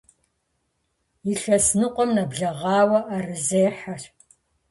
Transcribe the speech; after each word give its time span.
Илъэс 1.31 1.67
ныкъуэм 1.79 2.09
нэблэгъауэ 2.15 2.99
ӏэрызехьэщ. 3.07 4.03